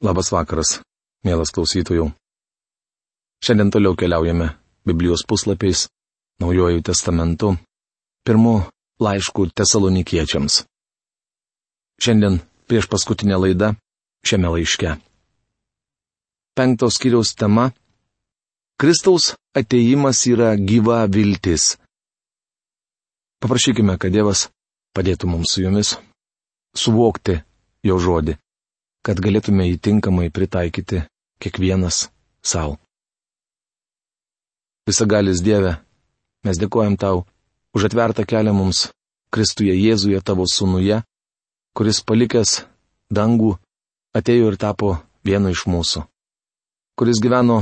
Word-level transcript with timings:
Labas 0.00 0.30
vakaras, 0.32 0.78
mielas 1.28 1.50
klausytojų. 1.52 2.06
Šiandien 3.44 3.68
toliau 3.68 3.92
keliaujame 4.00 4.46
Biblijos 4.88 5.26
puslapiais, 5.28 5.90
Naujojų 6.40 6.80
testamentu, 6.88 7.50
pirmu 8.24 8.54
laišku 8.96 9.50
tesalonikiečiams. 9.52 10.62
Šiandien 12.00 12.40
prieš 12.64 12.88
paskutinę 12.88 13.36
laidą 13.42 13.74
šiame 14.24 14.48
laiške. 14.56 14.96
Penktos 16.56 16.96
kiriaus 16.96 17.36
tema- 17.36 17.68
Kristaus 18.80 19.34
ateimas 19.52 20.24
yra 20.32 20.56
gyva 20.56 21.04
viltis. 21.12 21.76
Paprašykime, 23.44 24.00
kad 24.00 24.16
Dievas 24.16 24.48
padėtų 24.96 25.28
mums 25.28 25.52
su 25.52 25.60
jumis 25.60 25.98
suvokti 26.72 27.42
jo 27.84 28.00
žodį, 28.00 28.40
kad 29.06 29.20
galėtume 29.24 29.66
jį 29.68 29.78
tinkamai 29.86 30.28
pritaikyti 30.30 31.02
kiekvienas 31.40 32.08
savo. 32.42 32.76
Visagalis 34.88 35.42
Dieve, 35.44 35.76
mes 36.44 36.58
dėkojam 36.60 36.96
tau 37.00 37.24
už 37.76 37.90
atvertą 37.90 38.26
kelią 38.26 38.52
mums 38.56 38.88
Kristuje 39.30 39.76
Jėzuje 39.78 40.18
tavo 40.26 40.44
sūnuje, 40.50 41.02
kuris 41.76 42.00
palikęs 42.02 42.64
dangų 43.14 43.52
atėjo 44.18 44.48
ir 44.50 44.56
tapo 44.58 44.96
vienu 45.24 45.52
iš 45.54 45.66
mūsų, 45.70 46.02
kuris 46.98 47.20
gyveno 47.22 47.60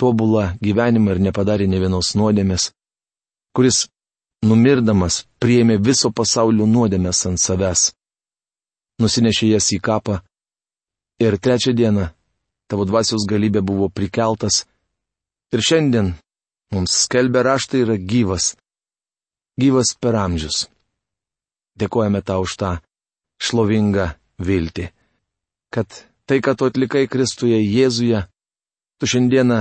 tobulą 0.00 0.54
gyvenimą 0.64 1.14
ir 1.14 1.20
nepadarė 1.28 1.66
ne 1.68 1.80
vienos 1.82 2.14
nuodėmės, 2.16 2.70
kuris 3.54 3.84
numirdamas 4.48 5.24
priėmė 5.42 5.76
viso 5.82 6.10
pasaulio 6.10 6.66
nuodėmės 6.66 7.20
ant 7.28 7.42
savęs 7.42 7.90
nusinešė 9.02 9.54
jas 9.54 9.72
į 9.74 9.80
kapą. 9.84 10.20
Ir 11.22 11.38
trečią 11.38 11.74
dieną 11.78 12.08
tavo 12.66 12.84
dvasios 12.88 13.26
galybė 13.30 13.62
buvo 13.62 13.88
prikeltas. 13.88 14.64
Ir 15.54 15.62
šiandien 15.62 16.14
mums 16.74 16.96
skelbia 17.04 17.44
raštai 17.46 17.84
yra 17.84 17.96
gyvas. 17.98 18.54
Gyvas 19.60 19.94
per 20.00 20.18
amžius. 20.18 20.66
Dėkojame 21.78 22.22
tau 22.26 22.42
už 22.42 22.56
tą 22.58 22.70
šlovingą 23.38 24.08
viltį. 24.42 24.90
Kad 25.74 25.90
tai, 26.26 26.38
ką 26.42 26.54
tu 26.58 26.66
atlikai 26.66 27.06
Kristuje 27.10 27.58
Jėzuje, 27.62 28.24
tu 28.98 29.06
šiandieną 29.10 29.60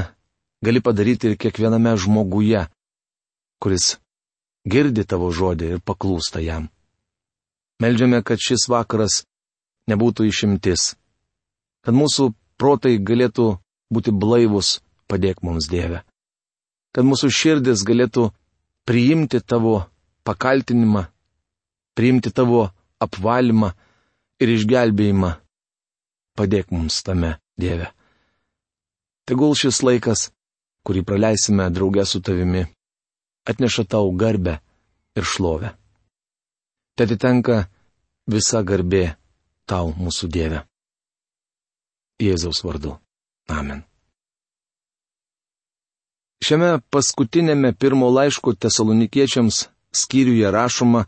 gali 0.63 0.81
padaryti 0.81 1.29
ir 1.29 1.37
kiekviename 1.37 1.93
žmoguje, 1.99 2.65
kuris 3.61 3.97
girdi 4.65 5.05
tavo 5.05 5.29
žodį 5.33 5.75
ir 5.75 5.83
paklūsta 5.85 6.41
jam. 6.41 6.69
Meldžiame, 7.83 8.21
kad 8.23 8.39
šis 8.39 8.69
vakaras 8.71 9.23
nebūtų 9.91 10.29
išimtis. 10.29 10.93
Kad 11.83 11.95
mūsų 11.97 12.31
protai 12.59 12.95
galėtų 12.97 13.47
būti 13.93 14.13
blaivus, 14.15 14.79
padėk 15.11 15.43
mums 15.43 15.67
Dieve. 15.71 16.03
Kad 16.95 17.07
mūsų 17.09 17.29
širdis 17.33 17.83
galėtų 17.87 18.29
priimti 18.87 19.41
tavo 19.41 19.81
pakaltinimą, 20.23 21.07
priimti 21.97 22.31
tavo 22.31 22.69
apvalimą 23.03 23.73
ir 24.39 24.53
išgelbėjimą. 24.55 25.33
Padėk 26.33 26.71
mums 26.73 27.01
tame, 27.05 27.35
Dieve. 27.59 27.91
Tegul 29.29 29.53
šis 29.55 29.83
laikas, 29.85 30.31
kurį 30.83 31.03
praleisime 31.07 31.69
draugę 31.71 32.05
su 32.09 32.19
tavimi, 32.25 32.65
atneša 33.47 33.85
tau 33.91 34.09
garbę 34.17 34.57
ir 35.15 35.27
šlovę. 35.27 35.75
Te 36.97 37.05
atitenka 37.07 37.63
visa 38.29 38.63
garbė 38.65 39.13
tau, 39.69 39.93
mūsų 39.93 40.29
Dieve. 40.33 40.63
Jėzaus 42.23 42.63
vardu. 42.65 42.97
Amen. 43.51 43.83
Šiame 46.43 46.81
paskutinėme 46.91 47.71
pirmo 47.79 48.09
laiško 48.11 48.53
tesalonikiečiams 48.59 49.67
skyriuje 49.95 50.49
rašoma, 50.51 51.05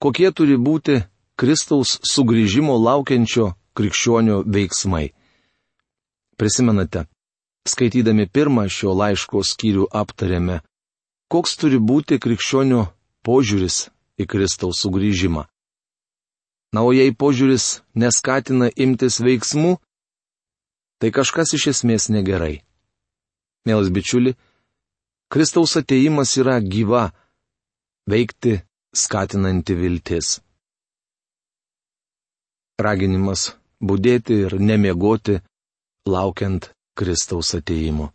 kokie 0.00 0.30
turi 0.32 0.56
būti 0.56 1.02
Kristaus 1.36 1.98
sugrįžimo 2.06 2.76
laukiančio 2.80 3.50
krikščionių 3.76 4.38
veiksmai. 4.54 5.10
Prisimenate, 6.40 7.04
skaitydami 7.68 8.26
pirmą 8.30 8.68
šio 8.70 8.94
laiško 8.96 9.42
skyrių 9.44 9.88
aptarėme, 10.00 10.60
koks 11.28 11.58
turi 11.60 11.80
būti 11.90 12.20
krikščionių 12.22 12.84
požiūris 13.26 13.88
į 14.20 14.28
Kristaus 14.30 14.80
sugrįžimą. 14.84 15.44
Na, 16.74 16.82
o 16.82 16.90
jei 16.94 17.12
požiūris 17.14 17.82
neskatina 17.94 18.70
imtis 18.74 19.20
veiksmų, 19.22 19.76
tai 20.98 21.10
kažkas 21.10 21.54
iš 21.56 21.66
esmės 21.72 22.08
negerai. 22.12 22.62
Mielas 23.64 23.90
bičiuli, 23.94 24.34
Kristaus 25.32 25.76
ateimas 25.80 26.36
yra 26.40 26.58
gyva, 26.60 27.08
veikti 28.10 28.58
skatinanti 28.94 29.74
viltis. 29.74 30.38
Raginimas 32.78 33.54
būdėti 33.82 34.36
ir 34.46 34.58
nemiegoti, 34.60 35.38
laukiant 36.06 36.70
Kristaus 36.98 37.54
ateimo. 37.58 38.12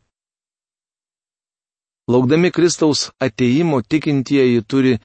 Laukdami 2.09 2.51
Kristaus 2.51 3.09
ateimo 3.19 3.81
tikintieji 3.81 4.61
turi 4.63 4.97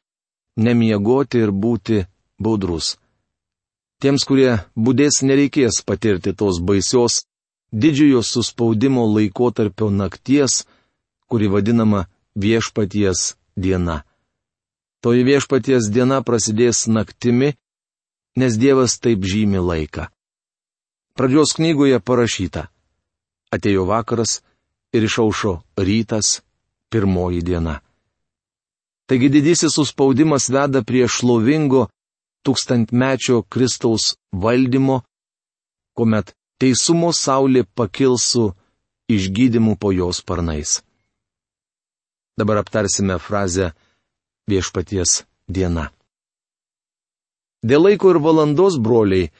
nemiegoti 0.56 1.42
ir 1.44 1.50
būti 1.52 2.04
baudrus. 2.40 2.94
Tiems, 4.00 4.24
kurie 4.28 4.58
būdės 4.76 5.22
nereikės 5.22 5.82
patirti 5.86 6.32
tos 6.32 6.60
baisios, 6.60 7.22
didžiojo 7.74 8.22
suspaudimo 8.22 9.02
laikotarpio 9.14 9.90
nakties, 9.90 10.64
kuri 11.28 11.48
vadinama 11.48 12.06
viešpaties 12.34 13.34
diena. 13.56 14.02
Toji 15.02 15.26
viešpaties 15.26 15.90
diena 15.90 16.22
prasidės 16.22 16.86
naktimi, 16.88 17.54
nes 18.40 18.56
Dievas 18.58 18.98
taip 18.98 19.26
žymi 19.26 19.60
laiką. 19.60 20.06
Pradžios 21.14 21.54
knygoje 21.58 22.00
parašyta. 22.00 22.70
Atėjo 23.54 23.84
vakaras 23.86 24.40
ir 24.94 25.04
išaušo 25.06 25.60
rytas, 25.78 26.40
pirmoji 26.90 27.42
diena. 27.42 27.80
Taigi 29.06 29.28
didysis 29.28 29.76
suspaudimas 29.76 30.48
veda 30.50 30.82
prie 30.82 31.04
šlovingo 31.06 31.84
tūkstantmečio 32.46 33.42
Kristaus 33.52 34.14
valdymo, 34.32 35.02
kuomet 35.94 36.34
teisumo 36.60 37.12
saulė 37.12 37.64
pakils 37.74 38.26
su 38.32 38.44
išgydymu 39.10 39.76
po 39.76 39.92
jos 39.92 40.22
sparnais. 40.22 40.82
Dabar 42.38 42.62
aptarsime 42.62 43.18
frazę 43.18 43.72
viešpaties 44.50 45.22
diena. 45.48 45.90
Dėl 47.64 47.86
laiko 47.88 48.10
ir 48.12 48.20
valandos, 48.20 48.76
broliai, 48.76 49.30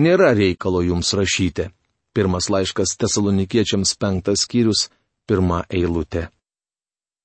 nėra 0.00 0.32
reikalo 0.34 0.82
jums 0.82 1.12
rašyti. 1.14 1.68
Pirmas 2.16 2.48
laiškas 2.50 2.96
tesalonikiečiams 2.98 3.94
penktas 4.00 4.42
skyrius, 4.42 4.88
pirma 5.28 5.62
eilutė. 5.70 6.28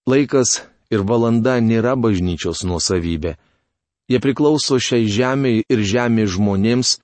Laikas 0.06 0.60
ir 0.94 1.02
valanda 1.08 1.56
nėra 1.64 1.96
bažnyčios 1.98 2.62
nuosavybė. 2.68 3.38
Jie 4.12 4.20
priklauso 4.20 4.78
šiai 4.78 5.08
žemiai 5.08 5.64
ir 5.72 5.82
žemės 5.82 6.36
žmonėms, 6.36 6.98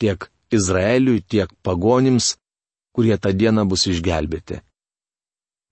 tiek 0.00 0.26
Izraeliui, 0.54 1.22
tiek 1.22 1.50
pagonims, 1.62 2.36
kurie 2.94 3.16
tą 3.18 3.32
dieną 3.32 3.66
bus 3.68 3.86
išgelbėti. 3.90 4.62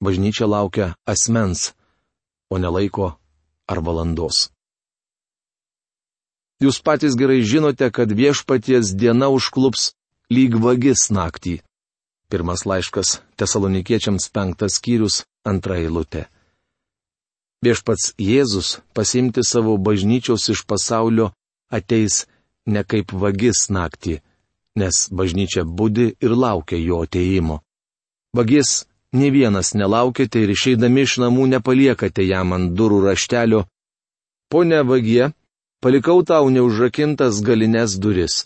Bažnyčia 0.05 0.47
laukia 0.47 0.93
asmens, 1.09 1.73
o 2.53 2.59
ne 2.61 2.69
laiko 2.69 3.15
ar 3.67 3.81
valandos. 3.81 4.51
Jūs 6.61 6.81
patys 6.81 7.17
gerai 7.21 7.43
žinote, 7.45 7.89
kad 7.93 8.13
viešpaties 8.13 8.95
diena 8.97 9.29
užklups 9.29 9.91
lyg 10.33 10.57
vagis 10.57 11.09
naktį. 11.13 11.61
Pirmas 12.33 12.65
laiškas 12.67 13.21
tesalonikiečiams 13.39 14.31
penktas 14.35 14.79
skyrius 14.81 15.25
antra 15.45 15.77
eilutė. 15.83 16.27
Viešpats 17.65 18.15
Jėzus 18.21 18.81
pasimti 18.97 19.45
savo 19.45 19.77
bažnyčios 19.77 20.49
iš 20.53 20.65
pasaulio 20.69 21.31
ateis 21.73 22.25
ne 22.67 22.83
kaip 22.85 23.13
vagis 23.13 23.69
naktį, 23.71 24.21
nes 24.77 25.07
bažnyčia 25.11 25.65
būdi 25.65 26.13
ir 26.21 26.33
laukia 26.45 26.79
jo 26.79 27.03
ateimo. 27.07 27.61
Vagis 28.37 28.85
ne 29.13 29.31
vienas 29.31 29.73
nelaukite 29.75 30.43
ir 30.45 30.53
išeidami 30.53 31.07
iš 31.07 31.17
namų 31.23 31.47
nepaliekate 31.55 32.27
jam 32.27 32.53
ant 32.57 32.75
durų 32.79 33.01
raštelio. 33.07 33.65
Pone 34.53 34.83
vagie, 34.91 35.33
palikau 35.83 36.23
tau 36.23 36.51
neužrakintas 36.53 37.41
galinės 37.43 37.97
duris. 37.99 38.45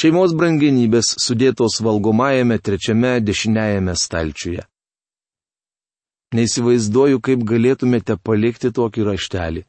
Šeimos 0.00 0.32
brangenybės 0.32 1.12
sudėtos 1.20 1.82
valgomajame 1.84 2.56
trečiame 2.58 3.18
dešiniajame 3.20 3.94
stalčiuje. 3.96 4.64
Neįsivaizduoju, 6.32 7.20
kaip 7.20 7.42
galėtumėte 7.44 8.16
palikti 8.16 8.70
tokį 8.72 9.04
raštelį. 9.10 9.66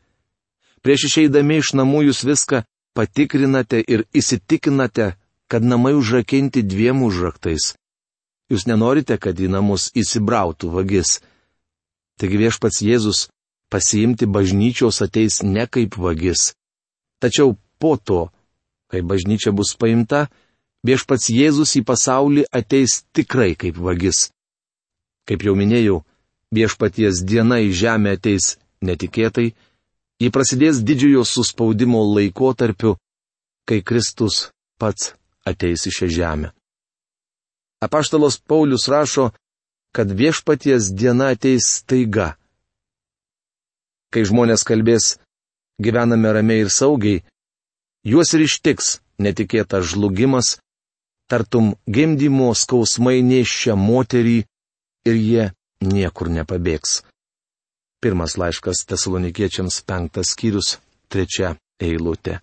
Prieš 0.84 1.10
išeidami 1.10 1.60
iš 1.60 1.74
namų 1.76 2.06
jūs 2.08 2.24
viską 2.24 2.64
patikrinate 2.96 3.82
ir 3.84 4.06
įsitikinate, 4.16 5.14
kad 5.54 5.64
namai 5.64 5.94
užrakinti 5.94 6.64
dviem 6.66 7.04
užraktais. 7.06 7.76
Jūs 8.50 8.66
nenorite, 8.66 9.20
kad 9.22 9.38
į 9.38 9.52
namus 9.54 9.92
įsibrautų 9.94 10.72
vagis. 10.74 11.20
Taigi 12.18 12.40
viešpats 12.42 12.82
Jėzus 12.82 13.20
pasiimti 13.70 14.26
bažnyčios 14.26 15.04
ateis 15.06 15.44
ne 15.46 15.68
kaip 15.70 16.00
vagis. 16.02 16.56
Tačiau 17.22 17.54
po 17.78 17.94
to, 18.02 18.34
kai 18.90 19.06
bažnyčia 19.06 19.54
bus 19.54 19.78
paimta, 19.78 20.26
viešpats 20.82 21.30
Jėzus 21.30 21.78
į 21.78 21.86
pasaulį 21.86 22.50
ateis 22.50 23.04
tikrai 23.14 23.54
kaip 23.54 23.78
vagis. 23.78 24.32
Kaip 25.30 25.46
jau 25.46 25.54
minėjau, 25.54 26.02
viešpaties 26.50 27.22
diena 27.30 27.62
į 27.62 27.70
žemę 27.78 28.18
ateis 28.18 28.56
netikėtai, 28.82 29.52
jį 30.18 30.34
prasidės 30.34 30.82
didžiojo 30.82 31.22
suspaudimo 31.30 32.02
laikotarpiu, 32.18 32.98
kai 33.70 33.86
Kristus 33.86 34.50
pats 34.82 35.14
ateis 35.50 35.88
į 35.90 35.94
šią 35.98 36.10
žemę. 36.18 36.52
Apaštalos 37.84 38.40
Paulius 38.48 38.88
rašo, 38.88 39.32
kad 39.96 40.12
viešpaties 40.12 40.92
diena 40.96 41.34
ateis 41.36 41.84
taiga. 41.86 42.34
Kai 44.14 44.24
žmonės 44.30 44.64
kalbės, 44.66 45.18
gyvename 45.84 46.32
ramiai 46.34 46.64
ir 46.64 46.72
saugiai, 46.72 47.24
juos 48.08 48.34
ir 48.34 48.46
ištiks 48.48 49.00
netikėtas 49.20 49.92
žlugimas, 49.92 50.58
tartum 51.30 51.74
gimdymo 51.90 52.52
skausmai 52.56 53.22
nešia 53.26 53.76
moterį 53.76 54.38
ir 55.10 55.16
jie 55.18 55.46
niekur 55.84 56.32
nepabėgs. 56.32 57.02
Pirmas 58.04 58.38
laiškas 58.40 58.84
tesalonikiečiams 58.90 59.82
penktas 59.88 60.34
skyrius, 60.36 60.78
trečia 61.08 61.56
eilutė. 61.80 62.40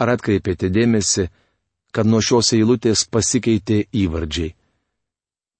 Ar 0.00 0.14
atkreipėte 0.16 0.70
dėmesį, 0.74 1.28
kad 1.94 2.08
nuo 2.10 2.20
šios 2.24 2.52
eilutės 2.56 3.04
pasikeitė 3.06 3.84
įvardžiai. 3.94 4.54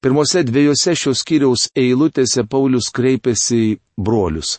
Pirmose 0.02 0.42
dviejose 0.44 0.92
šios 0.98 1.22
skyriaus 1.22 1.68
eilutėse 1.78 2.42
Paulius 2.50 2.90
kreipėsi 2.92 3.60
į 3.68 3.68
brolius. 3.96 4.58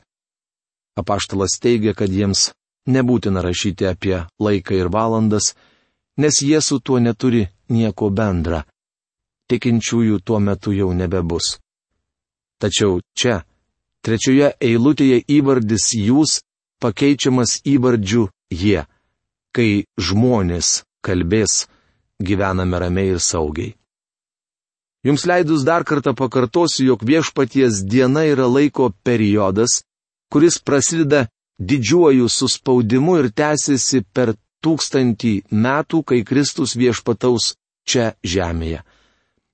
Apaštalas 0.98 1.60
teigia, 1.62 1.94
kad 1.94 2.10
jiems 2.10 2.48
nebūtina 2.88 3.44
rašyti 3.44 3.86
apie 3.86 4.24
laiką 4.40 4.80
ir 4.80 4.90
valandas, 4.90 5.52
nes 6.18 6.40
jie 6.42 6.62
su 6.62 6.80
tuo 6.80 7.02
neturi 7.04 7.44
nieko 7.70 8.10
bendra. 8.10 8.64
Tikinčiųjų 9.52 10.24
tuo 10.26 10.40
metu 10.40 10.74
jau 10.74 10.90
nebebus. 10.96 11.60
Tačiau 12.58 13.02
čia, 13.14 13.44
trečioje 14.02 14.56
eilutėje 14.64 15.20
įvardis 15.38 15.92
jūs 16.00 16.40
pakeičiamas 16.82 17.60
įvardžiu 17.68 18.30
jie, 18.50 18.86
kai 19.56 19.86
žmonės 19.96 20.84
kalbės, 21.06 21.66
gyvename 22.20 22.80
ramiai 22.82 23.16
ir 23.16 23.22
saugiai. 23.24 23.76
Jums 25.06 25.26
leidus 25.30 25.64
dar 25.64 25.86
kartą 25.86 26.16
pakartosiu, 26.18 26.88
jog 26.90 27.04
viešpaties 27.06 27.84
diena 27.86 28.24
yra 28.26 28.48
laiko 28.50 28.90
periodas, 29.06 29.84
kuris 30.34 30.58
prasideda 30.58 31.28
didžiuoju 31.60 32.30
suspaudimu 32.30 33.20
ir 33.22 33.30
tęsiasi 33.30 34.02
per 34.14 34.34
tūkstantį 34.66 35.36
metų, 35.52 36.02
kai 36.10 36.24
Kristus 36.26 36.74
viešpataus 36.76 37.54
čia 37.86 38.16
žemėje. 38.26 38.82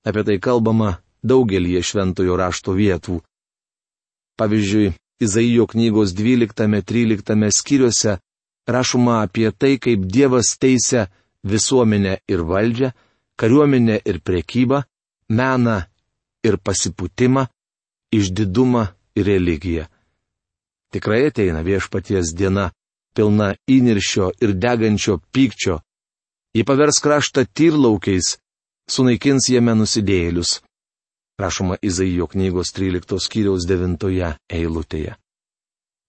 Apie 0.07 0.23
tai 0.23 0.39
kalbama 0.39 1.01
daugelį 1.21 1.81
šventojo 1.83 2.39
rašto 2.39 2.73
vietų. 2.73 3.19
Pavyzdžiui, 4.39 4.93
Izaijo 5.21 5.67
knygos 5.69 6.15
12-13 6.17 7.51
skyriuose 7.53 8.17
rašoma 8.71 9.21
apie 9.25 9.51
tai, 9.51 9.77
kaip 9.77 10.05
Dievas 10.05 10.57
teisia 10.61 11.07
visuomenę 11.43 12.17
ir 12.27 12.43
valdžią, 12.45 12.91
kariuomenę 13.39 14.01
ir 14.05 14.21
prekybą, 14.21 14.83
meną 15.29 15.81
ir 16.43 16.57
pasiputimą, 16.57 17.47
išdidumą 18.11 18.87
ir 19.15 19.25
religiją. 19.25 19.85
Tikrai 20.91 21.27
ateina 21.29 21.63
viešpaties 21.63 22.33
diena, 22.35 22.71
pilna 23.15 23.53
įniršio 23.67 24.31
ir 24.43 24.53
degančio 24.53 25.19
pykčio. 25.33 25.79
Ji 26.55 26.65
pavers 26.67 26.99
kraštą 26.99 27.45
tyrlaukiais, 27.55 28.35
sunaikins 28.91 29.47
jame 29.49 29.75
nusidėjėlius. 29.79 30.59
Rašoma 31.39 31.77
Izaijo 31.81 32.27
knygos 32.27 32.73
13 32.75 33.19
skyriaus 33.23 33.65
9 33.65 34.35
eilutėje. 34.51 35.15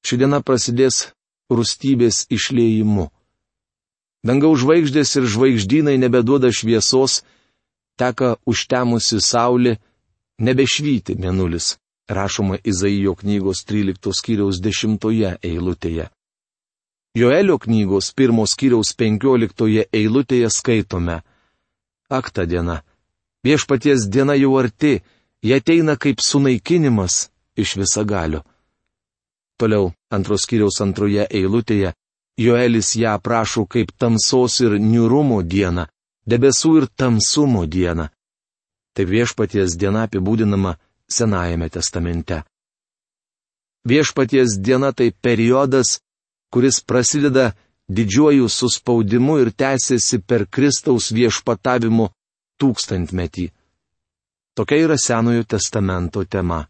Ši 0.02 0.18
diena 0.18 0.42
prasidės 0.42 1.12
rūstybės 1.50 2.26
išlėjimu. 2.30 3.08
Dangaus 4.22 4.62
žvaigždės 4.62 5.16
ir 5.18 5.26
žvaigždynai 5.26 5.96
nebeduoda 5.98 6.52
šviesos, 6.54 7.22
teka 7.98 8.36
užtemusi 8.46 9.18
saulė, 9.18 9.78
nebešvyti 10.38 11.16
mėnulis, 11.18 11.76
rašoma 12.08 12.60
Izaijo 12.62 13.16
knygos 13.18 13.64
13 13.66 14.14
skyriaus 14.14 14.60
10 14.62 15.38
eilutėje. 15.42 16.10
Joelio 17.14 17.58
knygos 17.58 18.14
1 18.16 18.46
skyriaus 18.46 18.94
15 18.96 19.84
eilutėje 19.92 20.48
skaitome. 20.50 21.20
Akta 22.08 22.46
diena. 22.46 22.82
Viešpaties 23.44 24.06
diena 24.08 24.34
jau 24.38 24.54
arti, 24.56 25.02
jie 25.42 25.58
ateina 25.58 25.96
kaip 25.96 26.22
sunaikinimas 26.22 27.28
iš 27.56 27.76
visagalio. 27.82 28.40
Toliau 29.60 29.92
antros 30.10 30.46
skyriaus 30.46 30.80
antroje 30.84 31.26
eilutėje 31.30 31.92
Joelis 32.38 32.94
ją 32.96 33.12
aprašo 33.18 33.66
kaip 33.66 33.92
tamsos 34.00 34.60
ir 34.64 34.78
niurumo 34.80 35.42
dieną, 35.42 35.84
debesų 36.26 36.70
ir 36.80 36.86
tamsumo 36.96 37.66
dieną. 37.66 38.08
Tai 38.94 39.04
viešpaties 39.08 39.76
diena 39.80 40.06
apibūdinama 40.06 40.76
Senajame 41.12 41.68
testamente. 41.68 42.42
Viešpaties 43.84 44.56
diena 44.64 44.92
tai 44.92 45.10
periodas, 45.12 46.00
kuris 46.52 46.80
prasideda 46.80 47.52
didžiuoju 47.88 48.48
suspaudimu 48.48 49.38
ir 49.42 49.50
tęsiasi 49.52 50.22
per 50.28 50.46
Kristaus 50.46 51.10
viešpatavimu 51.12 52.08
tūkstantmetį. 52.60 53.50
Tokia 54.56 54.78
yra 54.86 54.96
Senojo 54.96 55.44
testamento 55.44 56.24
tema. 56.24 56.64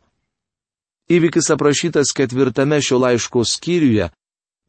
Įvykis 1.10 1.50
aprašytas 1.54 2.12
ketvirtame 2.14 2.78
šio 2.84 3.00
laiško 3.02 3.44
skyriuje 3.44 4.10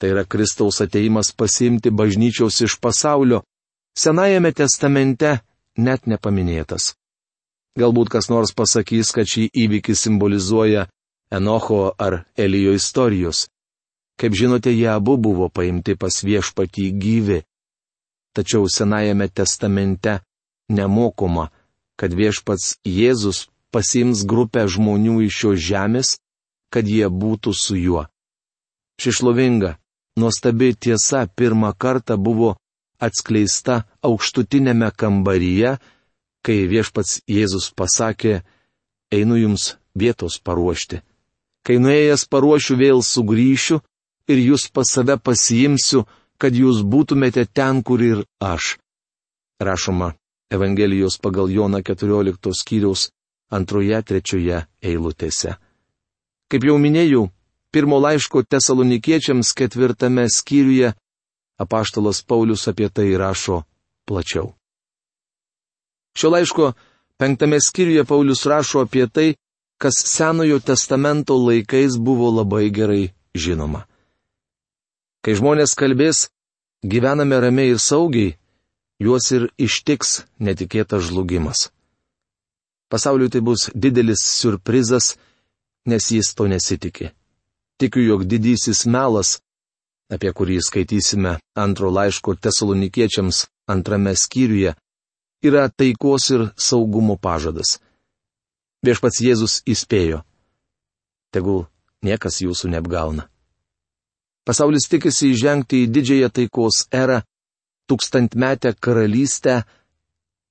tai 0.04 0.10
yra 0.10 0.26
Kristaus 0.26 0.82
ateimas 0.82 1.32
pasimti 1.32 1.90
bažnyčiaus 1.90 2.62
iš 2.62 2.74
pasaulio, 2.84 3.42
Senajame 3.96 4.50
testamente 4.52 5.30
net 5.78 6.10
nepaminėtas. 6.12 6.96
Galbūt 7.80 8.10
kas 8.10 8.28
nors 8.28 8.52
pasakys, 8.52 9.14
kad 9.16 9.30
šį 9.30 9.46
įvykį 9.64 9.96
simbolizuoja 9.96 10.88
Enocho 11.32 11.94
ar 12.06 12.26
Elijo 12.36 12.74
istorijos. 12.76 13.46
Kaip 14.20 14.36
žinote, 14.36 14.74
jie 14.76 14.90
abu 14.92 15.16
buvo 15.16 15.48
paimti 15.48 15.96
pas 15.96 16.20
viešpatį 16.26 16.90
gyvi. 17.00 17.40
Tačiau 18.36 18.68
Senajame 18.68 19.30
testamente 19.30 20.20
nemokoma, 20.68 21.48
kad 21.96 22.12
viešpats 22.12 22.80
Jėzus 22.84 23.46
pasims 23.74 24.24
grupę 24.30 24.68
žmonių 24.70 25.24
iš 25.28 25.40
šios 25.42 25.64
žemės, 25.68 26.18
kad 26.74 26.88
jie 26.90 27.10
būtų 27.10 27.54
su 27.58 27.78
juo. 27.78 28.06
Ši 29.02 29.12
šlovinga 29.18 29.76
nuostabi 30.18 30.74
tiesa 30.74 31.26
pirmą 31.28 31.74
kartą 31.78 32.18
buvo 32.18 32.56
atskleista 33.02 33.84
aukštutinėme 34.06 34.90
kambaryje, 34.96 35.78
kai 36.46 36.58
viešpats 36.70 37.22
Jėzus 37.30 37.72
pasakė, 37.78 38.42
einu 39.12 39.38
jums 39.40 39.74
vietos 39.96 40.40
paruošti. 40.44 41.02
Kai 41.64 41.80
nuėjęs 41.80 42.28
paruošiu 42.32 42.78
vėl 42.80 43.04
sugrįšiu 43.06 43.80
ir 44.32 44.42
jūs 44.50 44.68
pas 44.74 44.90
save 44.90 45.18
pasiimsiu, 45.18 46.04
kad 46.38 46.56
jūs 46.56 46.84
būtumėte 46.84 47.46
ten, 47.48 47.84
kur 47.84 48.02
ir 48.04 48.26
aš. 48.44 48.78
Rašoma 49.64 50.14
Evangelijos 50.54 51.18
pagal 51.24 51.50
Joną 51.50 51.80
14 51.82 52.52
skyriaus 52.54 53.10
antroje, 53.54 54.02
trečioje 54.02 54.64
eilutėse. 54.82 55.56
Kaip 56.50 56.66
jau 56.68 56.78
minėjau, 56.82 57.28
pirmo 57.74 58.00
laiško 58.02 58.44
tesalonikiečiams 58.50 59.54
ketvirtame 59.58 60.28
skyriuje 60.30 60.94
apaštalas 61.62 62.22
Paulius 62.26 62.68
apie 62.68 62.90
tai 62.90 63.14
rašo 63.18 63.64
plačiau. 64.06 64.54
Šio 66.18 66.30
laiško 66.34 66.74
penktame 67.18 67.60
skyriuje 67.62 68.04
Paulius 68.06 68.46
rašo 68.46 68.84
apie 68.86 69.08
tai, 69.08 69.30
kas 69.82 69.98
Senojo 70.06 70.60
testamento 70.60 71.38
laikais 71.38 71.98
buvo 71.98 72.30
labai 72.32 72.70
gerai 72.70 73.14
žinoma. 73.36 73.86
Kai 75.24 75.34
žmonės 75.40 75.74
kalbės, 75.80 76.28
gyvename 76.84 77.40
ramiai 77.40 77.74
ir 77.74 77.80
saugiai, 77.80 78.36
juos 79.00 79.32
ir 79.32 79.50
ištiks 79.58 80.24
netikėtas 80.40 81.08
žlugimas. 81.10 81.72
Pasauliui 82.94 83.32
tai 83.34 83.42
bus 83.42 83.72
didelis 83.74 84.22
surprizas, 84.22 85.16
nes 85.90 86.12
jis 86.14 86.36
to 86.38 86.46
nesitikė 86.52 87.10
tikiu, 87.84 88.04
jog 88.08 88.24
didysis 88.30 88.86
melas 88.88 89.40
apie 90.14 90.32
kurį 90.38 90.60
skaitysime 90.62 91.38
antro 91.58 91.90
laiško 91.92 92.36
tesalonikiečiams 92.44 93.48
antrame 93.74 94.14
skyriuje, 94.16 94.76
yra 95.48 95.64
taikos 95.70 96.30
ir 96.36 96.44
saugumo 96.68 97.18
pažadas. 97.18 97.80
Viešpats 98.86 99.22
Jėzus 99.24 99.62
įspėjo. 99.74 100.22
Tegul 101.34 101.66
niekas 102.06 102.42
jūsų 102.44 102.72
neapgauna. 102.76 103.28
Pasaulis 104.44 104.90
tikisi 104.92 105.32
įžengti 105.34 105.86
į 105.86 105.92
didžiąją 105.96 106.30
taikos 106.38 106.84
erą, 106.92 107.22
tūkstantmetę 107.88 108.76
karalystę, 108.84 109.64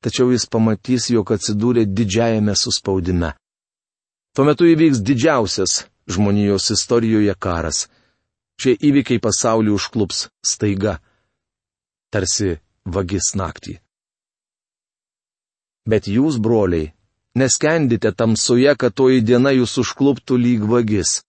tačiau 0.03 0.33
jis 0.35 0.49
pamatys, 0.51 1.09
jog 1.15 1.33
atsidūrė 1.35 1.87
didžiajame 1.87 2.55
suspaudime. 2.59 3.33
Tuo 4.35 4.45
metu 4.49 4.67
įvyks 4.67 5.03
didžiausias 5.05 5.85
žmonijos 6.11 6.71
istorijoje 6.75 7.35
karas. 7.39 7.87
Šie 8.61 8.75
įvykiai 8.89 9.21
pasaulį 9.23 9.73
užklups 9.75 10.27
staiga, 10.47 10.99
tarsi 12.13 12.59
vagis 12.85 13.33
naktį. 13.39 13.79
Bet 15.89 16.07
jūs, 16.07 16.39
broliai, 16.39 16.93
neskendite 17.35 18.13
tamsoje, 18.15 18.75
kad 18.79 18.95
toji 18.95 19.23
diena 19.27 19.51
jūs 19.55 19.79
užkluptų 19.83 20.39
lyg 20.39 20.67
vagis. 20.69 21.23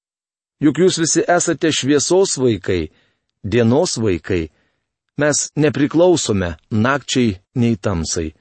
Juk 0.62 0.84
jūs 0.84 1.00
visi 1.02 1.24
esate 1.28 1.72
šviesos 1.74 2.38
vaikai, 2.38 2.92
dienos 3.44 3.98
vaikai. 3.98 4.52
Mes 5.18 5.50
nepriklausome 5.60 6.56
nakčiai 6.72 7.36
nei 7.60 7.76
tamsai. 7.78 8.32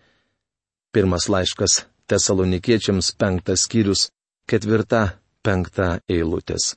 Pirmas 0.92 1.28
laiškas 1.32 1.86
tesalonikiečiams 2.10 3.14
penktas 3.16 3.64
skyrius, 3.64 4.10
ketvirta, 4.44 5.18
penkta 5.40 6.02
eilutės. 6.10 6.74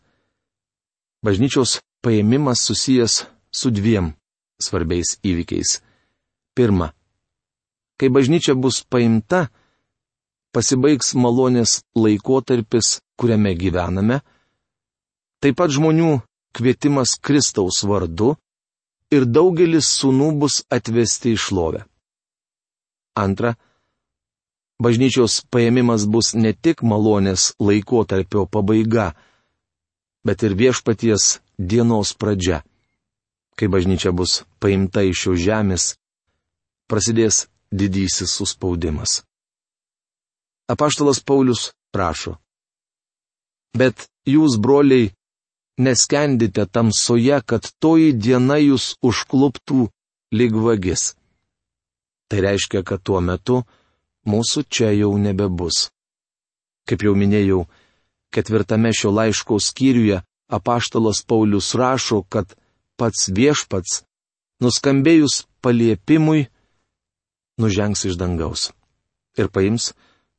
Bažnyčios 1.26 1.82
paėmimas 2.06 2.62
susijęs 2.64 3.26
su 3.52 3.72
dviem 3.76 4.14
svarbiais 4.62 5.18
įvykiais. 5.26 5.82
Pirma, 6.56 6.94
kai 8.00 8.08
bažnyčia 8.08 8.56
bus 8.56 8.80
paimta, 8.88 9.50
pasibaigs 10.56 11.12
malonės 11.20 11.82
laikotarpis, 12.00 13.02
kuriame 13.20 13.52
gyvename, 13.60 14.22
taip 15.44 15.60
pat 15.60 15.76
žmonių 15.76 16.22
kvietimas 16.56 17.18
Kristaus 17.20 17.84
vardu 17.84 18.38
ir 19.12 19.28
daugelis 19.28 19.92
sunų 20.00 20.32
bus 20.40 20.62
atvesti 20.72 21.36
į 21.36 21.42
šlovę. 21.48 21.84
Antra, 23.20 23.56
bažnyčios 24.80 25.44
paėmimas 25.52 26.06
bus 26.06 26.34
ne 26.36 26.54
tik 26.54 26.84
malonės 26.84 27.54
laikotarpio 27.60 28.46
pabaiga, 28.46 29.14
bet 30.26 30.44
ir 30.44 30.56
viešpaties 30.58 31.40
dienos 31.58 32.14
pradžia. 32.14 32.64
Kai 33.56 33.68
bažnyčia 33.72 34.12
bus 34.12 34.44
paimta 34.60 35.06
iš 35.08 35.22
šios 35.26 35.40
žemės, 35.46 35.84
prasidės 36.92 37.46
didysis 37.72 38.34
suspaudimas. 38.36 39.24
Apaštalas 40.68 41.22
Paulius 41.22 41.72
prašo. 41.94 42.36
Bet 43.76 44.08
jūs, 44.28 44.58
broliai, 44.60 45.14
neskendite 45.78 46.66
tamsoje, 46.66 47.40
kad 47.46 47.70
toji 47.80 48.14
diena 48.16 48.58
jūs 48.60 48.96
užkluptų 49.04 49.88
lyg 50.36 50.56
vagis. 50.56 51.14
Tai 52.28 52.42
reiškia, 52.42 52.82
kad 52.84 53.04
tuo 53.04 53.22
metu 53.22 53.62
mūsų 54.30 54.66
čia 54.70 54.92
jau 54.96 55.14
nebebus. 55.18 55.90
Kaip 56.86 57.06
jau 57.06 57.16
minėjau, 57.18 57.66
ketvirtame 58.34 58.92
šio 58.94 59.14
laiško 59.14 59.60
skyriuje 59.62 60.22
apaštalas 60.48 61.24
Paulius 61.26 61.74
rašo, 61.76 62.22
kad 62.30 62.54
pats 62.98 63.30
viešpats, 63.34 64.04
nuskambėjus 64.62 65.46
paliepimui, 65.62 66.48
nužengs 67.58 68.06
iš 68.06 68.18
dangaus 68.20 68.70
ir 69.38 69.50
paims 69.52 69.94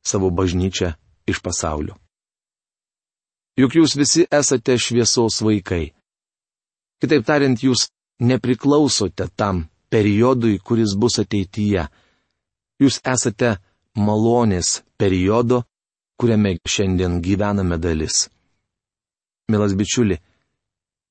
savo 0.05 0.29
bažnyčią 0.33 0.93
iš 1.27 1.41
pasaulio. 1.43 1.97
Juk 3.57 3.75
jūs 3.77 3.97
visi 3.97 4.25
esate 4.31 4.77
šviesos 4.77 5.41
vaikai. 5.41 5.93
Kitaip 7.01 7.25
tariant, 7.25 7.57
jūs 7.57 7.89
nepriklausote 8.21 9.27
tam 9.35 9.65
periodui, 9.89 10.59
kuris 10.61 10.93
bus 10.97 11.17
ateityje. 11.21 11.87
Jūs 12.81 13.01
esate 13.01 13.57
malonės 13.97 14.81
periodo, 14.97 15.63
kuriame 16.17 16.55
šiandien 16.65 17.19
gyvename 17.21 17.77
dalis. 17.81 18.27
Milas 19.51 19.73
bičiuli, 19.79 20.17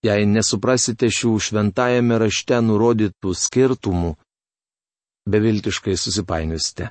jei 0.06 0.26
nesuprasite 0.28 1.08
šių 1.10 1.32
šventajame 1.48 2.18
rašte 2.20 2.60
nurodytų 2.62 3.32
skirtumų, 3.34 4.12
beviltiškai 5.26 5.96
susipainiusite. 5.98 6.90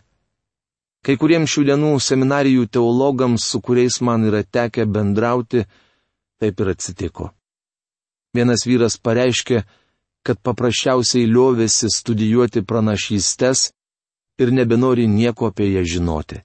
Kai 1.05 1.15
kuriems 1.21 1.51
šių 1.53 1.63
dienų 1.69 1.91
seminarijų 2.01 2.65
teologams, 2.73 3.45
su 3.45 3.61
kuriais 3.61 3.99
man 4.01 4.25
yra 4.25 4.41
tekę 4.43 4.87
bendrauti, 4.89 5.65
taip 6.41 6.59
ir 6.63 6.71
atsitiko. 6.73 7.29
Vienas 8.35 8.65
vyras 8.65 8.97
pareiškė, 8.97 9.61
kad 10.25 10.41
paprasčiausiai 10.41 11.27
liovėsi 11.29 11.91
studijuoti 11.93 12.65
pranašystes 12.65 13.69
ir 14.39 14.51
nebenori 14.51 15.07
nieko 15.07 15.49
apie 15.51 15.71
ją 15.73 15.83
žinoti. 15.85 16.41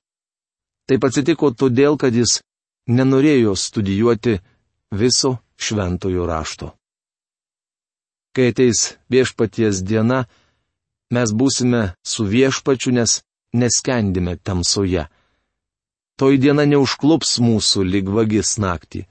Taip 0.88 1.04
atsitiko 1.06 1.52
todėl, 1.54 1.96
kad 1.96 2.14
jis 2.14 2.40
nenorėjo 2.90 3.54
studijuoti 3.54 4.40
viso 4.90 5.36
šventojo 5.60 6.26
rašto. 6.26 6.72
Kai 8.34 8.50
ateis 8.50 8.96
viešpaties 9.10 9.82
diena, 9.86 10.24
mes 11.10 11.32
būsime 11.34 11.94
su 12.06 12.26
viešpačiu, 12.26 12.94
nes 12.94 13.20
neskendime 13.52 14.36
tamsoje. 14.36 15.06
Toj 16.18 16.36
diena 16.38 16.66
neužklups 16.68 17.38
mūsų 17.42 17.86
lyg 17.86 18.10
vagis 18.12 18.58
naktį. 18.62 19.06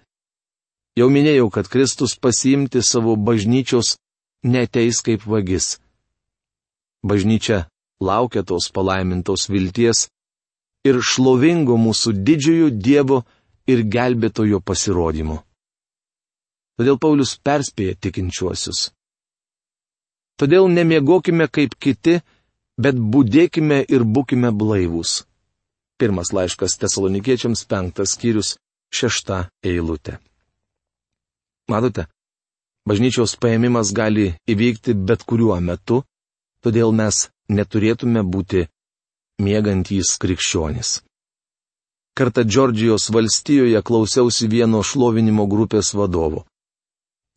Jau 0.99 1.07
minėjau, 1.11 1.49
kad 1.51 1.67
Kristus 1.71 2.15
pasiimti 2.19 2.83
savo 2.83 3.15
bažnyčios 3.15 3.97
neteis 4.43 5.01
kaip 5.03 5.23
vagis. 5.27 5.79
Bažnyčia 7.03 7.65
laukia 7.99 8.43
tos 8.43 8.71
palaimintos 8.71 9.49
vilties 9.49 10.07
ir 10.87 11.01
šlovingo 11.03 11.75
mūsų 11.77 12.13
didžiojo 12.27 12.69
Dievo 12.71 13.23
ir 13.67 13.83
gelbėtojo 13.83 14.61
pasirodymo. 14.63 15.41
Todėl 16.79 16.97
Paulius 16.97 17.35
perspėja 17.43 17.97
tikinčiuosius. 17.99 18.89
Todėl 20.39 20.69
nemiegokime 20.71 21.49
kaip 21.51 21.75
kiti, 21.75 22.21
bet 22.79 22.95
būdėkime 22.95 23.81
ir 23.91 24.05
būkime 24.07 24.53
blaivūs. 24.55 25.25
Pirmas 25.99 26.31
laiškas 26.31 26.77
tesalonikiečiams 26.79 27.65
penktas 27.67 28.15
skyrius 28.15 28.53
šešta 28.95 29.49
eilutė. 29.67 30.15
Matote, 31.69 32.07
bažnyčios 32.87 33.35
paėmimas 33.35 33.91
gali 33.91 34.31
įvykti 34.47 34.95
bet 34.95 35.27
kuriuo 35.27 35.59
metu, 35.59 35.99
todėl 36.63 36.95
mes 36.95 37.27
neturėtume 37.49 38.23
būti 38.23 38.67
miegantys 39.41 40.15
krikščionys. 40.21 40.99
Kartą 42.17 42.43
Džordžijos 42.43 43.09
valstijoje 43.15 43.81
klausiausi 43.85 44.49
vieno 44.51 44.83
šlovinimo 44.83 45.45
grupės 45.47 45.93
vadovo. 45.95 46.43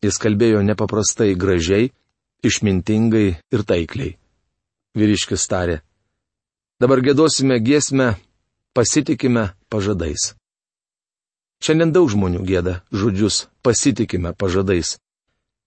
Jis 0.03 0.19
kalbėjo 0.19 0.59
nepaprastai 0.67 1.31
gražiai, 1.39 1.93
išmintingai 2.43 3.27
ir 3.55 3.63
taikliai. 3.63 4.17
Vyriškis 4.99 5.47
tarė. 5.47 5.79
Dabar 6.83 6.99
gėdosime 6.99 7.61
giesmę, 7.63 8.17
pasitikime 8.75 9.53
pažadais. 9.71 10.33
Šiandien 11.63 11.93
daug 11.95 12.09
žmonių 12.11 12.43
gėda 12.43 12.81
žodžius 12.91 13.45
pasitikime 13.63 14.33
pažadais. 14.35 14.97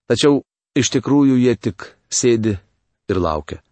Tačiau 0.05 0.43
iš 0.77 0.93
tikrųjų 0.93 1.39
jie 1.41 1.55
tik 1.57 1.89
sėdi 2.13 2.59
ir 3.09 3.17
laukia. 3.17 3.63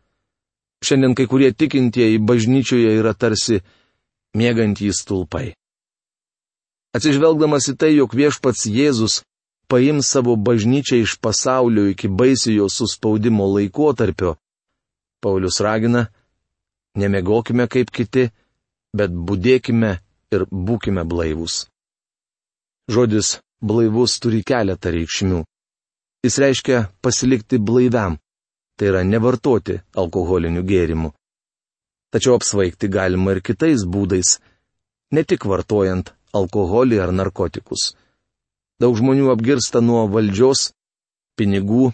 Šiandien 0.86 1.16
kai 1.18 1.26
kurie 1.30 1.50
tikintieji 1.52 2.22
bažnyčioje 2.22 2.92
yra 3.00 3.14
tarsi 3.18 3.62
mėgantys 4.38 5.02
stulpai. 5.02 5.56
Atsižvelgdamas 6.96 7.72
į 7.72 7.76
tai, 7.80 7.92
jog 7.98 8.14
viešpats 8.16 8.68
Jėzus 8.70 9.24
paims 9.68 10.08
savo 10.14 10.36
bažnyčią 10.38 11.02
iš 11.04 11.18
pasaulio 11.20 11.90
iki 11.92 12.08
baisiojo 12.08 12.70
suspaudimo 12.70 13.48
laikotarpio, 13.56 14.36
Paulius 15.22 15.60
ragina, 15.60 16.06
nemegokime 16.96 17.66
kaip 17.68 17.90
kiti, 17.92 18.30
bet 18.96 19.12
būdėkime 19.12 19.92
ir 20.36 20.46
būkime 20.52 21.04
blaivūs. 21.04 21.66
Žodis 22.94 23.40
blaivus 23.66 24.20
turi 24.22 24.44
keletą 24.46 24.94
reikšmių. 24.94 25.42
Jis 26.26 26.38
reiškia 26.42 26.84
pasilikti 27.02 27.58
blaiviam, 27.58 28.20
tai 28.76 28.92
yra 28.92 29.04
nevartoti 29.08 29.80
alkoholinių 29.96 30.64
gėrimų. 30.68 31.12
Tačiau 32.14 32.38
apsvaigti 32.40 32.90
galima 32.92 33.36
ir 33.36 33.42
kitais 33.44 33.84
būdais, 33.84 34.38
ne 35.12 35.24
tik 35.24 35.48
vartojant 35.50 36.14
alkoholį 36.36 37.00
ar 37.04 37.12
narkotikus. 37.16 37.94
Daug 38.80 38.96
žmonių 39.00 39.32
apgirsta 39.32 39.82
nuo 39.84 40.04
valdžios, 40.12 40.70
pinigų, 41.40 41.94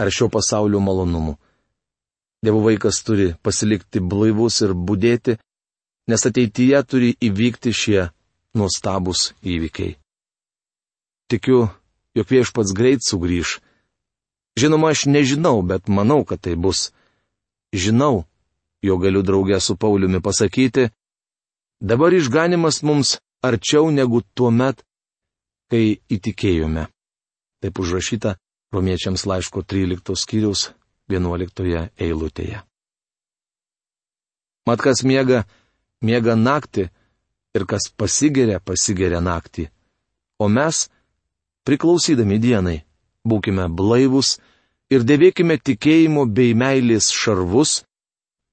ar 0.00 0.10
šio 0.10 0.30
pasaulio 0.32 0.80
malonumų. 0.82 1.36
Dievo 2.40 2.62
vaikas 2.64 3.02
turi 3.04 3.34
pasilikti 3.44 4.00
blaivus 4.00 4.62
ir 4.64 4.72
būdėti, 4.74 5.36
nes 6.10 6.26
ateityje 6.26 6.80
turi 6.88 7.10
įvykti 7.20 7.72
šie 7.76 8.06
nuostabus 8.56 9.30
įvykiai. 9.44 9.96
Tikiu, 11.30 11.68
jog 12.16 12.32
viešpats 12.32 12.72
greit 12.74 13.04
sugrįž. 13.06 13.60
Žinoma, 14.60 14.90
aš 14.92 15.06
nežinau, 15.14 15.62
bet 15.62 15.88
manau, 15.88 16.24
kad 16.28 16.40
tai 16.44 16.56
bus. 16.56 16.90
Žinau, 17.72 18.24
jo 18.82 18.96
galiu 18.98 19.22
draugę 19.22 19.60
su 19.60 19.76
Pauliumi 19.76 20.20
pasakyti, 20.20 20.90
dabar 21.80 22.12
išganimas 22.12 22.82
mums 22.82 23.18
arčiau 23.42 23.90
negu 23.90 24.22
tuo 24.34 24.50
met, 24.50 24.82
kai 25.70 26.00
įtikėjome. 26.10 26.88
Taip 27.60 27.78
užrašyta 27.78 28.36
Romiečiams 28.72 29.26
laiško 29.26 29.62
13 29.62 30.16
skyriaus 30.16 30.70
11 31.10 31.90
eilutėje. 31.98 32.60
Mat 34.66 34.82
kas 34.84 35.02
miega, 35.02 35.44
miega 36.04 36.36
naktį 36.38 36.88
ir 37.56 37.66
kas 37.66 37.88
pasigeria, 37.90 38.60
pasigeria 38.60 39.20
naktį. 39.20 39.66
O 40.38 40.48
mes, 40.48 40.86
priklausydami 41.66 42.38
dienai, 42.38 42.78
būkime 43.26 43.66
blaivus 43.68 44.38
ir 44.94 45.06
dėvėkime 45.06 45.58
tikėjimo 45.58 46.26
bei 46.26 46.54
meilės 46.54 47.10
šarvus 47.14 47.82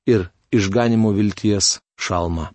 ir 0.09 0.29
išganimo 0.53 1.13
vilties 1.17 1.77
šalmą. 2.01 2.51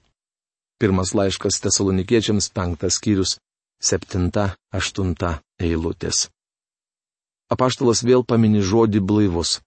Pirmas 0.80 1.14
laiškas 1.14 1.60
tesalonikiečiams 1.62 2.50
penktas 2.50 2.98
skyrius, 2.98 3.38
septinta, 3.78 4.54
aštunta 4.74 5.38
eilutės 5.62 6.26
apaštalas 7.52 8.02
vėl 8.08 8.24
pamini 8.24 8.62
žodį 8.64 9.02
blaivus. 9.04 9.60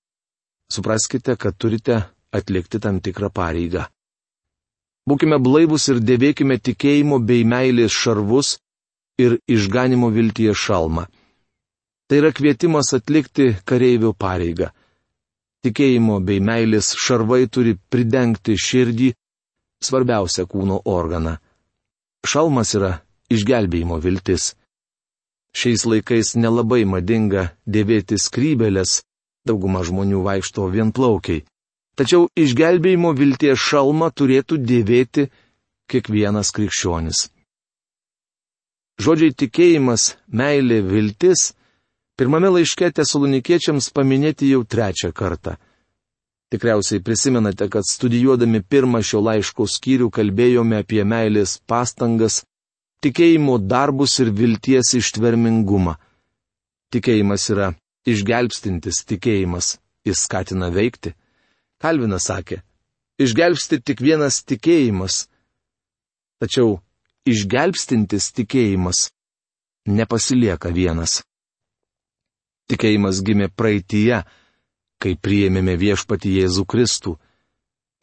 Supraskite, 0.74 1.36
kad 1.38 1.58
turite 1.62 2.02
atlikti 2.34 2.82
tam 2.82 3.00
tikrą 3.06 3.30
pareigą. 3.30 3.86
Būkime 5.06 5.38
blaivus 5.38 5.86
ir 5.94 6.02
dėvėkime 6.02 6.58
tikėjimo 6.58 7.20
bei 7.22 7.46
meilės 7.46 7.94
šarvus 7.94 8.56
ir 9.22 9.38
išganimo 9.46 10.10
vilties 10.16 10.58
šalmą. 10.58 11.06
Tai 12.08 12.18
yra 12.22 12.32
kvietimas 12.38 12.94
atlikti 12.94 13.48
kareivio 13.66 14.12
pareigą. 14.14 14.70
Tikėjimo 15.66 16.20
bei 16.22 16.38
meilės 16.38 16.92
šarvai 17.02 17.48
turi 17.50 17.74
pridengti 17.90 18.54
širdį, 18.62 19.08
svarbiausią 19.82 20.46
kūno 20.52 20.84
organą. 20.86 21.40
Šalmas 22.26 22.76
yra 22.78 22.92
išgelbėjimo 23.34 23.98
viltis. 24.04 24.54
Šiais 25.56 25.88
laikais 25.90 26.36
nelabai 26.38 26.84
madinga 26.86 27.48
dėvėti 27.66 28.20
skrybelės, 28.22 29.02
dauguma 29.48 29.82
žmonių 29.88 30.22
vaikšto 30.28 30.70
vienplaukiai. 30.78 31.46
Tačiau 31.98 32.28
išgelbėjimo 32.38 33.16
vilties 33.18 33.58
šalmą 33.66 34.12
turėtų 34.14 34.62
dėvėti 34.62 35.30
kiekvienas 35.90 36.52
krikščionis. 36.54 37.30
Žodžiai 39.02 39.34
tikėjimas, 39.42 40.16
meilė, 40.30 40.84
viltis 40.86 41.54
pirmame 42.20 42.50
laiške 42.58 42.92
tesalonikiečiams 42.96 43.92
paminėti 43.96 44.52
jau 44.54 44.64
trečią 44.64 45.12
kartą. 45.16 45.56
Tikriausiai 46.54 47.02
prisimenate, 47.04 47.68
kad 47.70 47.84
studijuodami 47.90 48.62
pirmą 48.62 49.02
šio 49.04 49.20
laiško 49.26 49.66
skyrių 49.68 50.12
kalbėjome 50.14 50.84
apie 50.84 51.02
meilės 51.04 51.58
pastangas 51.68 52.44
tikėjimo 53.04 53.58
darbus 53.60 54.20
ir 54.24 54.32
vilties 54.32 54.94
ištvermingumą. 55.02 55.98
Tikėjimas 56.94 57.50
yra 57.52 57.74
išgelbstintis 58.08 59.02
tikėjimas, 59.10 59.76
jis 60.06 60.24
skatina 60.28 60.70
veikti. 60.72 61.16
Kalvinas 61.82 62.30
sakė, 62.30 62.62
išgelbsti 63.20 63.82
tik 63.84 64.02
vienas 64.06 64.40
tikėjimas. 64.48 65.26
Tačiau 66.40 66.80
išgelbstintis 67.28 68.32
tikėjimas 68.38 69.10
nepasilieka 69.90 70.72
vienas. 70.74 71.24
Tikėjimas 72.72 73.22
gimė 73.26 73.50
praeitie, 73.54 74.24
kai 75.02 75.14
priėmėme 75.16 75.76
viešpati 75.78 76.32
Jėzų 76.40 76.66
Kristų. 76.66 77.18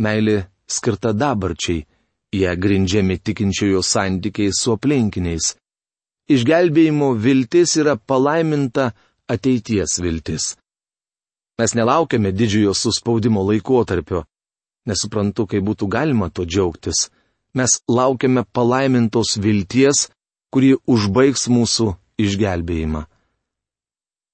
Meilė 0.03 0.45
skirta 0.71 1.13
dabarčiai 1.13 1.83
Jie 2.33 2.57
grindžiami 2.57 3.19
tikinčiojo 3.21 3.83
santykiai 3.85 4.53
su 4.57 4.73
aplinkiniais. 4.73 5.53
Išgelbėjimo 6.33 7.11
viltis 7.21 7.75
yra 7.77 7.99
palaiminta 7.99 8.87
ateities 9.29 9.99
viltis. 10.01 10.55
Mes 11.61 11.75
nelaukiame 11.77 12.33
didžiojo 12.33 12.73
suspaudimo 12.73 13.45
laikotarpio. 13.51 14.25
Nesuprantu, 14.89 15.45
kaip 15.51 15.67
būtų 15.69 15.89
galima 15.93 16.31
to 16.33 16.47
džiaugtis. 16.49 17.11
Mes 17.53 17.77
laukiame 17.85 18.47
palaimintos 18.57 19.37
vilties, 19.37 20.09
kuri 20.49 20.73
užbaigs 20.89 21.51
mūsų 21.53 21.93
išgelbėjimą. 22.17 23.05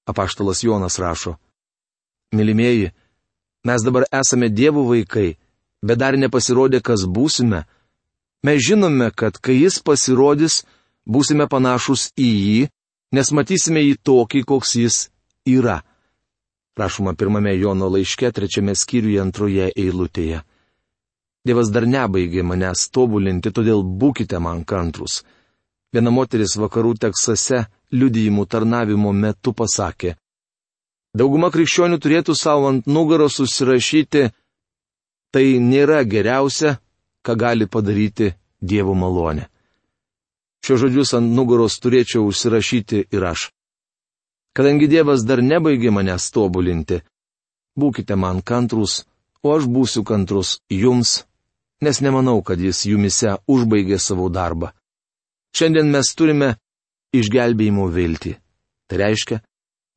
Apaštalas 0.09 0.63
Jonas 0.65 0.97
rašo. 1.01 1.35
Mylimieji, 2.33 2.91
mes 3.65 3.85
dabar 3.85 4.05
esame 4.13 4.49
dievų 4.49 4.85
vaikai, 4.89 5.29
bet 5.85 6.01
dar 6.01 6.17
nepasirodė, 6.17 6.81
kas 6.85 7.05
būsime, 7.05 7.65
Mes 8.43 8.63
žinome, 8.63 9.11
kad 9.11 9.37
kai 9.37 9.57
jis 9.59 9.81
pasirodys, 9.83 10.63
būsime 11.03 11.47
panašus 11.51 12.09
į 12.15 12.27
jį, 12.27 12.59
nes 13.11 13.31
matysime 13.35 13.83
jį 13.83 13.97
tokį, 14.07 14.43
koks 14.47 14.75
jis 14.79 14.99
yra. 15.43 15.81
Rašoma 16.79 17.17
pirmame 17.19 17.51
Jono 17.59 17.89
laiške, 17.91 18.31
trečiame 18.31 18.75
skyriuje 18.79 19.19
antroje 19.19 19.67
eilutėje. 19.75 20.39
Dievas 21.43 21.71
dar 21.75 21.87
nebaigė 21.87 22.45
manęs 22.47 22.85
tobulinti, 22.95 23.51
todėl 23.51 23.83
būkite 23.83 24.39
man 24.39 24.63
kantrus. 24.63 25.25
Viena 25.91 26.11
moteris 26.13 26.55
vakarų 26.55 26.95
Teksase 27.03 27.65
liudijimų 27.91 28.45
tarnavimo 28.45 29.13
metu 29.13 29.53
pasakė. 29.53 30.15
Dauguma 31.17 31.49
krikščionių 31.49 31.97
turėtų 31.97 32.35
savo 32.37 32.69
ant 32.69 32.87
nugaros 32.87 33.39
susirašyti, 33.39 34.29
tai 35.33 35.45
nėra 35.59 36.03
geriausia, 36.05 36.77
ką 37.25 37.35
gali 37.35 37.65
padaryti 37.67 38.33
Dievo 38.61 38.93
malonė. 38.93 39.47
Šios 40.65 40.81
žodžius 40.83 41.13
ant 41.15 41.31
nugaros 41.31 41.79
turėčiau 41.79 42.25
užsirašyti 42.27 43.05
ir 43.15 43.23
aš. 43.23 43.49
Kadangi 44.53 44.89
Dievas 44.91 45.23
dar 45.23 45.41
nebaigė 45.41 45.93
manęs 45.95 46.27
tobulinti, 46.35 46.99
būkite 47.79 48.17
man 48.19 48.41
kantrus, 48.41 49.05
o 49.43 49.55
aš 49.55 49.69
būsiu 49.71 50.03
kantrus 50.03 50.59
jums, 50.69 51.23
nes 51.81 52.01
nemanau, 52.03 52.41
kad 52.43 52.59
jis 52.59 52.83
jumise 52.85 53.37
užbaigė 53.47 53.99
savo 53.99 54.27
darbą. 54.29 54.73
Šiandien 55.55 55.89
mes 55.93 56.11
turime 56.13 56.57
išgelbėjimo 57.15 57.87
viltį. 57.93 58.35
Tai 58.89 58.97
reiškia, 59.01 59.39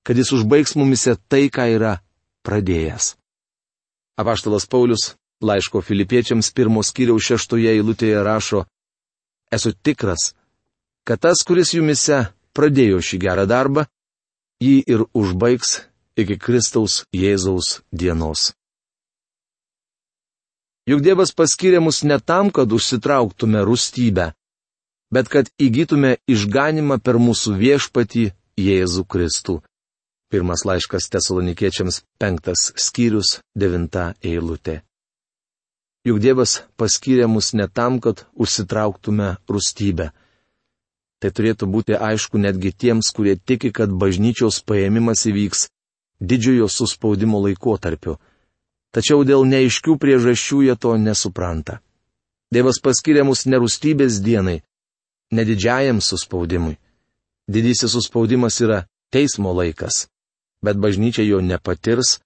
kad 0.07 0.19
jis 0.19 0.33
užbaigs 0.37 0.77
mumise 0.77 1.17
tai, 1.29 1.49
ką 1.53 1.69
yra 1.77 1.97
pradėjęs. 2.47 3.15
Apaštalas 4.21 4.69
Paulius 4.69 5.15
Laiško 5.43 5.81
filipiečiams 5.83 6.53
pirmos 6.55 6.93
kiriaus 6.95 7.25
šeštoje 7.27 7.73
eilutėje 7.73 8.21
rašo, 8.23 8.61
esu 9.51 9.73
tikras, 9.75 10.33
kad 11.03 11.23
tas, 11.25 11.43
kuris 11.43 11.73
jumise 11.75 12.29
pradėjo 12.55 13.01
šį 13.03 13.19
gerą 13.25 13.47
darbą, 13.51 13.87
jį 14.63 14.77
ir 14.87 15.07
užbaigs 15.19 15.81
iki 16.17 16.37
Kristaus 16.39 17.03
Jėzaus 17.17 17.81
dienos. 17.91 18.53
Juk 20.87 21.03
Dievas 21.03 21.31
paskyrė 21.35 21.81
mus 21.83 22.03
ne 22.03 22.19
tam, 22.19 22.51
kad 22.51 22.71
užsitrauktume 22.75 23.63
rūstybę, 23.67 24.33
bet 25.13 25.29
kad 25.29 25.51
įgytume 25.61 26.17
išganimą 26.27 26.99
per 27.05 27.21
mūsų 27.21 27.57
viešpatį 27.61 28.31
Jėzų 28.59 29.05
Kristų. 29.05 29.61
Pirmas 30.33 30.65
laiškas 30.65 31.11
tesalonikiečiams 31.13 32.01
penktas 32.21 32.71
skyrius 32.81 33.41
devinta 33.53 34.15
eilutė. 34.25 34.81
Juk 36.09 36.19
Dievas 36.19 36.63
paskyrė 36.81 37.29
mus 37.29 37.53
ne 37.55 37.69
tam, 37.69 38.01
kad 38.01 38.25
užsitrauktume 38.35 39.37
rūstybę. 39.47 40.09
Tai 41.23 41.31
turėtų 41.31 41.69
būti 41.71 41.95
aišku 41.95 42.41
netgi 42.43 42.73
tiems, 42.73 43.13
kurie 43.15 43.37
tiki, 43.37 43.71
kad 43.71 43.93
bažnyčios 43.93 44.59
paėmimas 44.67 45.23
įvyks 45.31 45.69
didžiojo 46.19 46.67
suspaudimo 46.67 47.39
laikotarpiu. 47.45 48.17
Tačiau 48.93 49.23
dėl 49.29 49.47
neaiškių 49.47 49.95
priežasčių 50.01 50.65
jie 50.67 50.75
to 50.77 50.97
nesupranta. 50.99 51.79
Dievas 52.53 52.83
paskyrė 52.83 53.23
mus 53.29 53.47
nerūstybės 53.47 54.19
dienai, 54.25 54.59
nedidžiajam 55.33 56.01
suspaudimui. 56.01 56.77
Didysis 57.49 57.93
suspaudimas 57.93 58.61
yra 58.63 58.85
teismo 59.13 59.53
laikas, 59.53 60.07
bet 60.65 60.79
bažnyčia 60.79 61.25
jo 61.27 61.41
nepatirs, 61.41 62.21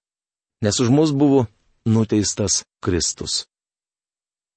nes 0.61 0.79
už 0.79 0.89
mus 0.93 1.11
buvo 1.11 1.47
nuteistas 1.87 2.63
Kristus. 2.83 3.47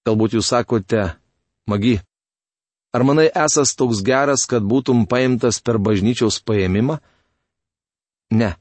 Galbūt 0.07 0.37
jūs 0.37 0.51
sakote, 0.53 1.15
magi, 1.71 2.01
ar 2.93 3.05
manai 3.07 3.29
esas 3.31 3.77
toks 3.79 4.03
geras, 4.05 4.47
kad 4.51 4.65
būtum 4.67 5.07
paimtas 5.07 5.61
per 5.63 5.79
bažnyčiaus 5.79 6.41
paėmimą? 6.45 7.01
Ne. 8.31 8.55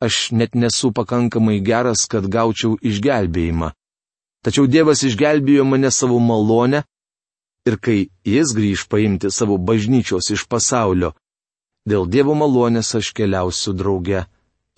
aš 0.00 0.30
net 0.30 0.54
nesu 0.54 0.92
pakankamai 0.92 1.56
geras, 1.64 2.04
kad 2.04 2.28
gaučiau 2.28 2.76
išgelbėjimą. 2.84 3.72
Tačiau 4.44 4.68
Dievas 4.68 5.00
išgelbėjo 5.02 5.64
mane 5.64 5.90
savo 5.90 6.18
malonę 6.20 6.84
ir 7.66 7.76
kai 7.82 8.08
Jis 8.26 8.54
grįž 8.56 8.86
paimti 8.90 9.30
savo 9.30 9.58
bažnyčios 9.58 10.30
iš 10.34 10.46
pasaulio, 10.50 11.12
dėl 11.88 12.06
Dievo 12.10 12.34
malonės 12.38 12.94
aš 12.98 13.12
keliausiu 13.16 13.74
drauge 13.74 14.24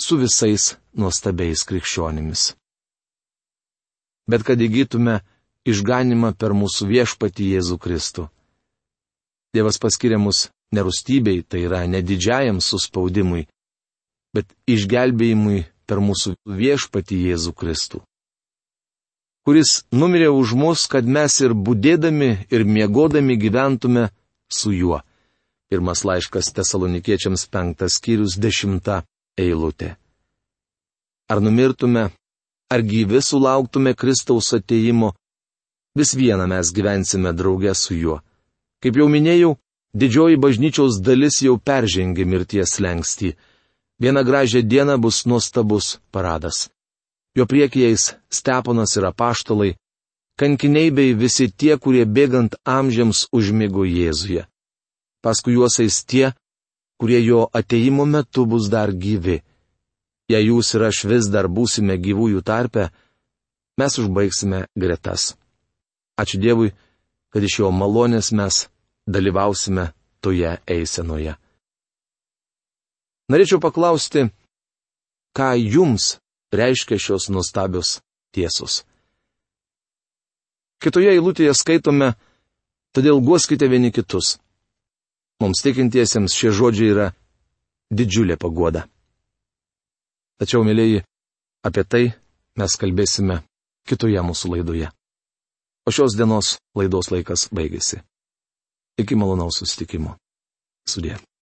su 0.00 0.18
visais 0.20 0.76
nuostabiais 0.96 1.64
krikščionimis. 1.68 2.54
Bet 4.28 4.44
kad 4.44 4.60
įgytume 4.60 5.20
išganimą 5.68 6.34
per 6.36 6.54
mūsų 6.56 6.88
viešpatį 6.92 7.52
Jėzų 7.54 7.78
Kristų. 7.80 8.28
Dievas 9.56 9.80
paskiria 9.80 10.18
mus 10.20 10.48
nerustybei, 10.72 11.42
tai 11.42 11.64
yra 11.64 11.84
nedidžiajam 11.88 12.60
suspaudimui, 12.60 13.46
bet 14.36 14.52
išgelbėjimui 14.68 15.64
per 15.88 16.02
mūsų 16.04 16.36
viešpatį 16.44 17.20
Jėzų 17.30 17.54
Kristų, 17.56 18.02
kuris 19.48 19.70
numirė 19.96 20.26
už 20.28 20.50
mus, 20.60 20.82
kad 20.92 21.06
mes 21.08 21.32
ir 21.40 21.54
būdėdami, 21.56 22.26
ir 22.52 22.66
miegodami 22.68 23.38
gyventume 23.40 24.10
su 24.52 24.74
juo. 24.76 24.98
Pirmas 25.72 26.04
laiškas 26.04 26.52
tesalonikiečiams 26.52 27.46
penktas 27.48 27.96
skyrius 27.96 28.36
dešimta 28.36 28.98
eilutė. 29.40 29.94
Ar 31.32 31.40
numirtume, 31.40 32.10
ar 32.68 32.84
gyvi 32.92 33.24
sulauktume 33.24 33.96
Kristaus 33.96 34.52
ateimo, 34.52 35.14
vis 35.96 36.12
viena 36.12 36.44
mes 36.44 36.68
gyvensime 36.76 37.32
drauge 37.32 37.72
su 37.72 37.96
juo. 37.96 38.20
Kaip 38.84 39.00
jau 39.00 39.08
minėjau, 39.08 39.56
didžioji 39.96 40.36
bažnyčios 40.44 41.00
dalis 41.00 41.40
jau 41.40 41.56
peržengė 41.56 42.28
mirties 42.28 42.76
lengstį 42.84 43.32
Vieną 44.00 44.22
gražią 44.24 44.60
dieną 44.62 44.94
bus 45.02 45.26
nuostabus 45.26 45.86
paradas. 46.12 46.68
Jo 47.38 47.46
priekiais 47.46 48.16
Steponas 48.34 48.96
ir 48.98 49.04
apaštalai, 49.06 49.76
kankiniai 50.40 50.90
bei 50.90 51.14
visi 51.14 51.46
tie, 51.58 51.76
kurie 51.78 52.02
bėgant 52.02 52.56
amžiams 52.66 53.28
užmėgo 53.30 53.84
Jėzuje. 53.86 54.42
Paskui 55.22 55.54
juos 55.54 55.78
eis 55.84 56.00
tie, 56.02 56.32
kurie 56.98 57.20
jo 57.22 57.46
ateimo 57.60 58.06
metu 58.10 58.46
bus 58.50 58.66
dar 58.74 58.90
gyvi. 58.90 59.38
Jei 60.28 60.50
jūs 60.50 60.74
ir 60.74 60.88
aš 60.90 61.04
vis 61.10 61.30
dar 61.30 61.46
būsime 61.46 61.94
gyvųjų 62.02 62.42
tarpe, 62.42 62.90
mes 63.78 63.98
užbaigsime 64.02 64.66
gretas. 64.74 65.36
Ačiū 66.18 66.42
Dievui, 66.42 66.74
kad 67.30 67.42
iš 67.46 67.60
jo 67.62 67.70
malonės 67.70 68.32
mes 68.34 68.66
dalyvausime 69.06 69.92
toje 70.20 70.58
eisenoje. 70.66 71.38
Norėčiau 73.30 73.62
paklausti, 73.62 74.26
ką 75.36 75.54
jums 75.54 76.16
reiškia 76.52 76.98
šios 76.98 77.28
nuostabios 77.32 77.98
tiesos. 78.34 78.84
Kitoje 80.78 81.10
eilutėje 81.16 81.54
skaitome, 81.58 82.12
todėl 82.94 83.20
guoskite 83.24 83.66
vieni 83.68 83.90
kitus. 83.92 84.36
Mums 85.42 85.62
tikintiesiems 85.62 86.34
šie 86.34 86.52
žodžiai 86.54 86.92
yra 86.92 87.08
didžiulė 87.94 88.38
pagoda. 88.38 88.86
Tačiau, 90.38 90.62
mėlyji, 90.66 91.02
apie 91.66 91.84
tai 91.84 92.04
mes 92.58 92.76
kalbėsime 92.78 93.40
kitoje 93.90 94.22
mūsų 94.22 94.54
laidoje. 94.54 94.90
O 95.86 95.94
šios 95.94 96.14
dienos 96.18 96.58
laidos 96.78 97.10
laikas 97.10 97.48
baigėsi. 97.54 98.02
Iki 98.98 99.18
malonaus 99.18 99.62
susitikimo. 99.62 100.18
Sudė. 100.88 101.18